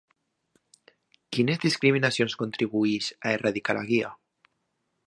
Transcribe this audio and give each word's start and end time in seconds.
Quines 1.37 1.61
discriminacions 1.65 2.37
contribueix 2.43 3.13
a 3.21 3.37
erradicar 3.39 3.79
la 3.81 3.87
Guia? 3.93 4.13